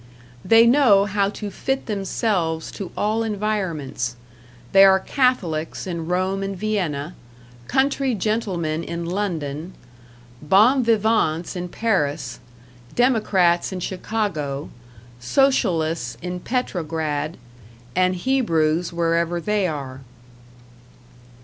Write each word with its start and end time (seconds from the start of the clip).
They 0.43 0.65
know 0.65 1.05
how 1.05 1.29
to 1.29 1.51
fit 1.51 1.85
themselves 1.85 2.71
to 2.71 2.91
all 2.97 3.21
environments; 3.21 4.15
they 4.71 4.83
are 4.83 4.99
Catholics 4.99 5.85
in 5.85 6.07
Rome 6.07 6.41
and 6.41 6.57
Vienna, 6.57 7.13
country 7.67 8.15
gentlemen 8.15 8.83
in 8.83 9.05
London, 9.05 9.75
bons 10.41 10.87
vivants 10.87 11.55
in 11.55 11.69
Paris, 11.69 12.39
democrats 12.95 13.71
in 13.71 13.79
Chicago, 13.79 14.71
Socialists 15.19 16.17
in 16.19 16.39
Petrograd, 16.39 17.37
and 17.95 18.15
Hebrews 18.15 18.91
wherever 18.91 19.39
they 19.39 19.67
are. 19.67 20.01